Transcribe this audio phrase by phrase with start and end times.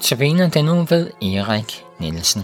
[0.00, 2.42] Tabiner den nu ved Erik Nielsen.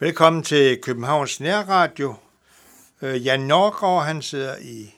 [0.00, 2.14] Velkommen til Københavns Nærradio.
[3.02, 4.94] Øh, Jan Norgård, han sidder i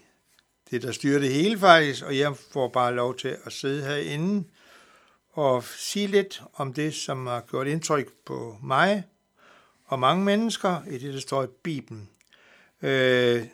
[0.71, 4.49] det, der styrer det hele faktisk, og jeg får bare lov til at sidde herinde
[5.33, 9.05] og sige lidt om det, som har gjort indtryk på mig
[9.91, 12.09] og mange mennesker i det, der står i Bibelen.
[12.83, 13.45] Øh,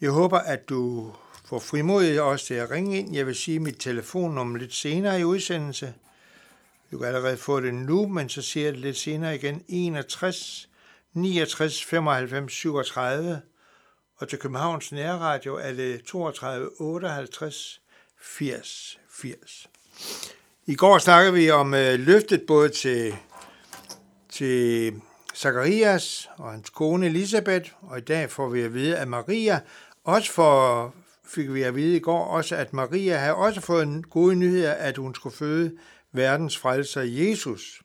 [0.00, 1.12] jeg håber, at du
[1.44, 3.14] får frimodighed også til at ringe ind.
[3.14, 5.94] Jeg vil sige mit telefonnummer lidt senere i udsendelse.
[6.92, 9.64] Du kan allerede få det nu, men så siger jeg det lidt senere igen.
[9.68, 10.68] 61
[11.12, 13.40] 69 95 37.
[14.16, 17.80] Og til Københavns Nærradio er det 32 58
[18.20, 19.68] 80 80.
[20.66, 23.14] I går snakkede vi om øh, løftet både til,
[24.32, 24.94] til
[25.36, 29.60] Zacharias og hans kone Elisabeth, og i dag får vi at vide, at Maria
[30.04, 34.02] også for, fik vi at vide i går, også at Maria havde også fået en
[34.02, 35.76] god nyhed, at hun skulle føde
[36.12, 37.82] verdens frelser Jesus.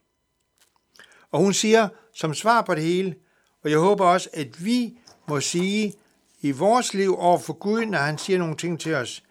[1.31, 3.15] Og hun siger som svar på det hele,
[3.63, 5.93] og jeg håber også, at vi må sige
[6.41, 9.23] i vores liv over for Gud, når han siger nogle ting til os,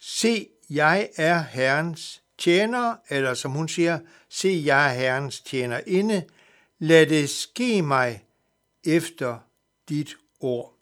[0.00, 6.22] se, jeg er Herrens tjener, eller som hun siger, se, jeg er Herrens tjener inde,
[6.78, 8.24] lad det ske mig
[8.84, 9.38] efter
[9.88, 10.74] dit ord.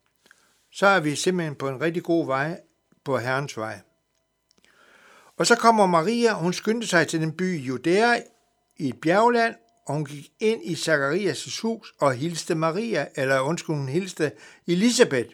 [0.73, 2.61] Så er vi simpelthen på en rigtig god vej
[3.05, 3.81] på Herrens vej.
[5.37, 8.17] Og så kommer Maria, hun skyndte sig til den by Judæa
[8.77, 9.55] i et bjergland,
[9.87, 14.33] og hun gik ind i Zakarias' hus og hilste Maria, eller undskyld, hun hilste
[14.67, 15.31] Elisabeth.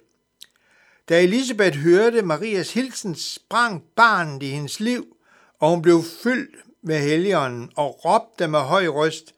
[1.08, 5.16] Da Elisabeth hørte Marias hilsen, sprang barnet i hendes liv,
[5.58, 9.34] og hun blev fyldt med helligånden og råbte med høj røst,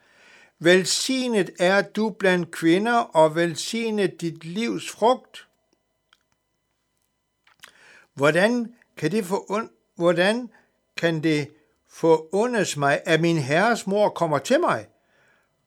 [0.62, 5.46] Velsignet er du blandt kvinder, og velsignet dit livs frugt.
[8.14, 10.50] Hvordan kan det få hvordan
[10.96, 11.50] kan det
[11.88, 14.86] forundes mig, at min herres mor kommer til mig?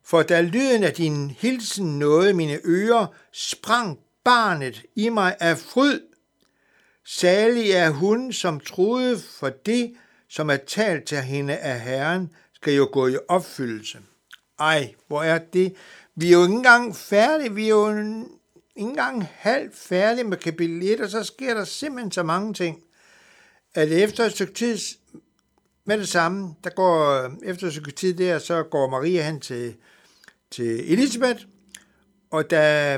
[0.04, 6.02] For da lyden af din hilsen nåede mine ører, sprang barnet i mig af fryd.
[7.06, 9.96] Salig er hun, som troede for det,
[10.30, 14.00] som er talt til hende af Herren, skal jo gå i opfyldelse.
[14.64, 15.76] Ej, hvor er det?
[16.16, 17.54] Vi er jo ikke engang færdige.
[17.54, 18.26] Vi er jo ikke
[18.76, 22.84] engang halvt færdige med kapitel 1, og så sker der simpelthen så mange ting,
[23.74, 24.78] at efter et stykke tid
[25.86, 29.76] med det samme, der går, efter et stykke tid der, så går Maria hen til,
[30.52, 31.46] til Elisabeth,
[32.32, 32.98] og da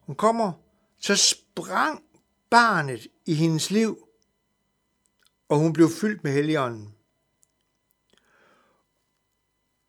[0.00, 0.52] hun kommer,
[0.98, 2.02] så sprang
[2.50, 4.08] barnet i hendes liv,
[5.48, 6.94] og hun blev fyldt med helligånden.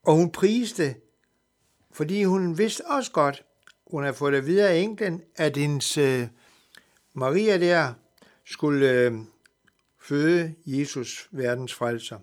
[0.04, 0.96] Og hun priste,
[1.98, 3.44] fordi hun vidste også godt,
[3.92, 6.28] hun havde fået det videre af englen, at hendes øh,
[7.14, 7.94] Maria der
[8.46, 9.14] skulle øh,
[10.02, 12.20] føde Jesus, verdens frelser.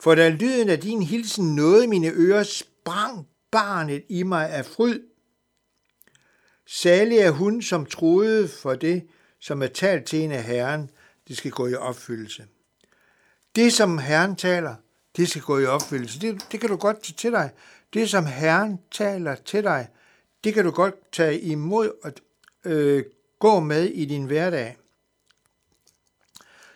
[0.00, 5.00] For da lyden af din hilsen nåede mine ører, sprang barnet i mig af fryd.
[6.66, 9.06] Salig er hun, som troede for det,
[9.40, 10.90] som er talt til en af Herren,
[11.28, 12.46] det skal gå i opfyldelse.
[13.56, 14.74] Det, som Herren taler,
[15.18, 16.20] det skal gå i opfyldelse.
[16.20, 17.50] Det, det kan du godt tage til dig.
[17.94, 19.88] Det, som Herren taler til dig,
[20.44, 22.12] det kan du godt tage imod og
[22.64, 23.04] øh,
[23.38, 24.76] gå med i din hverdag.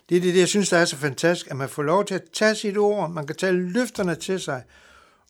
[0.08, 2.30] Det er det, jeg synes, der er så fantastisk, at man får lov til at
[2.32, 4.62] tage sit ord, man kan tage løfterne til sig,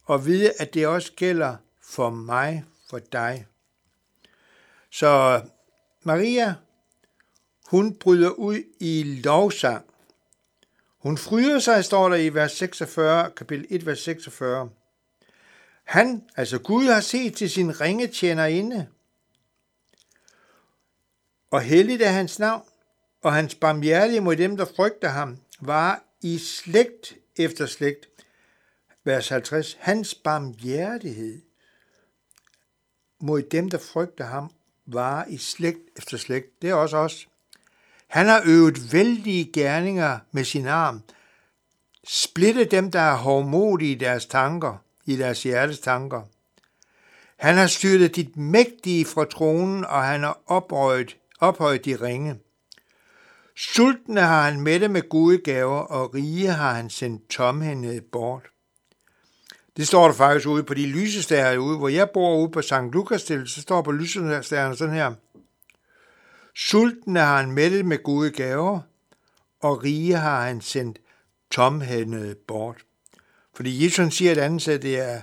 [0.04, 3.46] og vide, at det også gælder for mig, for dig.
[4.90, 5.42] Så
[6.02, 6.54] Maria,
[7.66, 9.91] hun bryder ud i lovsang.
[11.02, 14.70] Hun frydede sig, står der i vers 46, kapitel 1, vers 46.
[15.84, 18.88] Han, altså Gud, har set til sin ringe tjenerinde,
[21.50, 22.62] og helligt er hans navn,
[23.22, 28.08] og hans barmhjertige mod dem, der frygter ham, var i slægt efter slægt.
[29.04, 29.76] Vers 50.
[29.80, 31.42] Hans barmhjertighed
[33.20, 34.50] mod dem, der frygter ham,
[34.86, 36.62] var i slægt efter slægt.
[36.62, 37.28] Det er også os.
[38.12, 41.02] Han har øvet vældige gerninger med sin arm.
[42.06, 44.76] Splitte dem, der er hårdmodige i deres tanker,
[45.06, 46.22] i deres hjertes tanker.
[47.36, 52.36] Han har styrtet dit mægtige fra tronen, og han har ophøjet, ophøjet de ringe.
[53.56, 58.42] Sultne har han mætte med gode gaver, og rige har han sendt tomhændede bort.
[59.76, 62.92] Det står der faktisk ude på de lysestager ude, hvor jeg bor ude på St.
[62.92, 65.14] Lukas så står på lysestagerne sådan her.
[66.54, 68.80] Sultne har han mættet med gode gaver,
[69.60, 70.98] og rige har han sendt
[71.50, 72.84] tomhændede bort.
[73.54, 75.20] Fordi Jesus siger et andet sted, det er,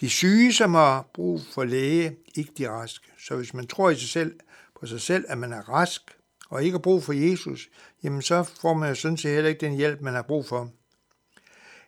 [0.00, 3.06] De syge, som har brug for læge, ikke de raske.
[3.18, 4.34] Så hvis man tror i sig selv,
[4.80, 6.02] på sig selv, at man er rask,
[6.50, 7.68] og ikke har brug for Jesus,
[8.02, 10.70] jamen så får man jo sådan set heller ikke den hjælp, man har brug for.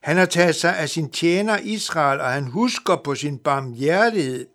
[0.00, 4.46] Han har taget sig af sin tjener Israel, og han husker på sin barmhjertighed,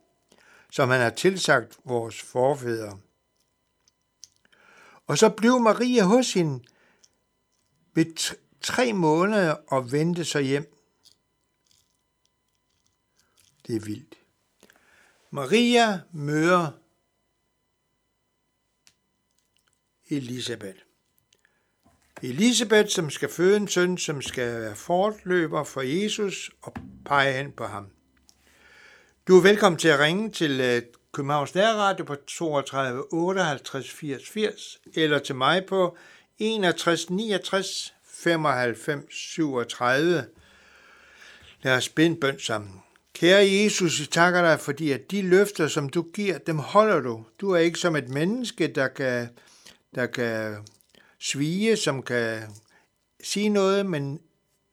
[0.72, 2.98] som han har tilsagt vores forfædre.
[5.10, 6.66] Og så blev Maria hos hende
[7.94, 10.76] ved tre måneder og vendte sig hjem.
[13.68, 14.16] Det er vildt.
[15.32, 16.72] Maria møder
[20.10, 20.80] Elisabeth.
[22.22, 26.74] Elisabeth, som skal føde en søn, som skal være fortløber for Jesus og
[27.06, 27.88] pege hen på ham.
[29.28, 34.80] Du er velkommen til at ringe til øh, Københavns Nærradio på 32 58 80 80,
[34.96, 35.98] eller til mig på
[36.38, 40.26] 61 69 95 37.
[41.62, 42.82] Lad os binde bøn sammen.
[43.14, 47.26] Kære Jesus, vi takker dig, fordi at de løfter, som du giver, dem holder du.
[47.42, 49.30] Du er ikke som et menneske, der kan,
[49.96, 50.58] der kan
[51.20, 52.42] svige, som kan
[53.24, 54.20] sige noget, men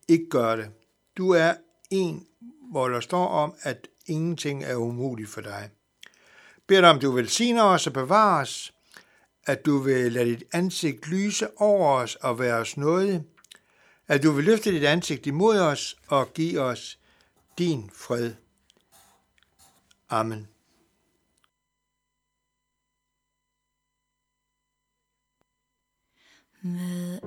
[0.08, 0.70] ikke gøre det.
[1.16, 1.54] Du er
[1.90, 2.26] en,
[2.70, 5.70] hvor der står om, at ingenting er umuligt for dig.
[6.66, 8.72] Bed dig om, du velsigner os og bevarer os,
[9.46, 13.24] at du vil lade dit ansigt lyse over os og være os noget,
[14.08, 16.98] at du vil løfte dit ansigt imod os og give os
[17.58, 18.34] din fred.
[20.10, 20.48] Amen.
[26.62, 27.20] Med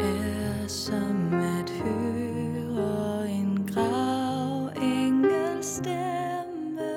[0.00, 6.90] er som at høre en grav engel stemme.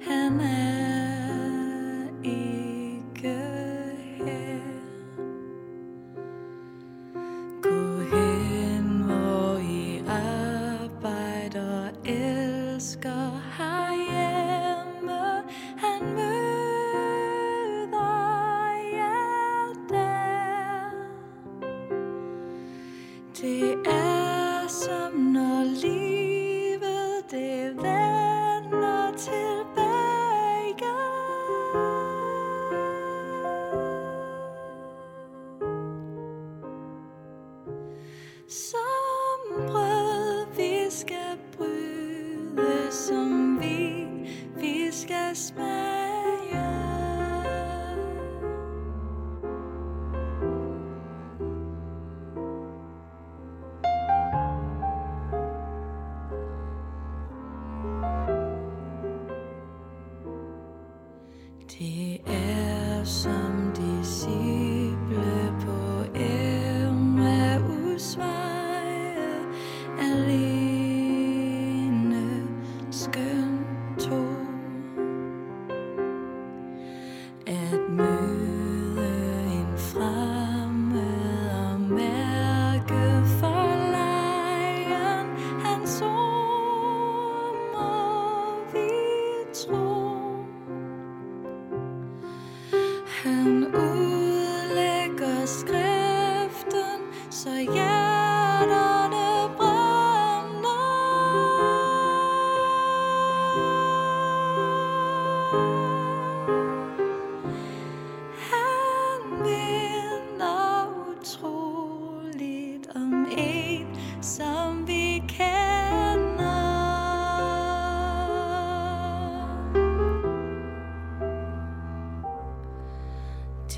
[0.00, 3.38] Han er ikke
[4.18, 4.60] her.
[7.62, 13.40] Gå hen, hvor I arbejder, elsker.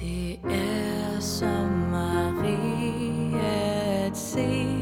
[0.04, 3.38] Det er som Maria
[4.06, 4.73] at se,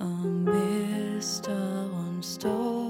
[0.00, 2.81] A mist of one story.